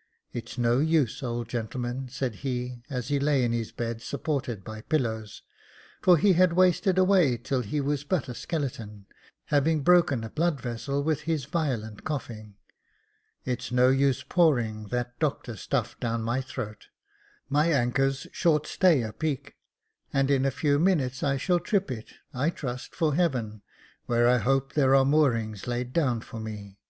'It's 0.32 0.58
no 0.58 0.80
use, 0.80 1.22
old 1.22 1.48
gentleman,' 1.48 2.08
said 2.08 2.34
he, 2.42 2.82
as 2.90 3.06
he 3.10 3.20
lay 3.20 3.44
in 3.44 3.52
his 3.52 3.70
bed 3.70 4.02
supported 4.02 4.64
by 4.64 4.80
pillows, 4.80 5.42
for 6.00 6.16
he 6.16 6.32
had 6.32 6.54
wasted 6.54 6.98
away 6.98 7.36
till 7.36 7.60
he 7.60 7.80
was 7.80 8.02
but 8.02 8.28
a 8.28 8.34
skeleton, 8.34 9.06
having 9.54 9.84
broken 9.84 10.24
a 10.24 10.30
blood 10.30 10.60
vessel 10.60 11.04
with 11.04 11.20
his 11.30 11.44
violent 11.44 12.02
coughing 12.02 12.56
—'It's 13.44 13.70
no 13.70 13.88
use 13.88 14.24
pouring 14.24 14.88
that 14.88 15.16
doctor's 15.20 15.60
stuff 15.60 15.94
down 16.00 16.24
my 16.24 16.40
throat; 16.40 16.88
my 17.48 17.68
anchor's 17.70 18.26
short 18.32 18.66
stay 18.66 19.02
apeak, 19.04 19.52
and 20.12 20.28
in 20.28 20.44
a 20.44 20.50
few 20.50 20.80
minutes 20.80 21.22
I 21.22 21.36
shall 21.36 21.60
trip 21.60 21.88
it, 21.88 22.14
I 22.34 22.50
trust 22.50 22.96
for 22.96 23.14
heaven, 23.14 23.62
where 24.06 24.26
I 24.28 24.38
hope 24.38 24.72
there 24.72 24.96
are 24.96 25.04
moorings 25.04 25.68
laid 25.68 25.92
down 25.92 26.20
for 26.22 26.40
me.' 26.40 26.80